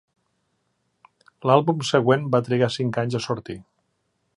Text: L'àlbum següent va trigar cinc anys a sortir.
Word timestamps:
L'àlbum 1.49 1.85
següent 1.91 2.27
va 2.37 2.43
trigar 2.49 2.75
cinc 2.81 3.01
anys 3.05 3.21
a 3.21 3.27
sortir. 3.31 3.61